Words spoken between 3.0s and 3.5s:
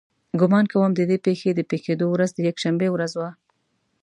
وه.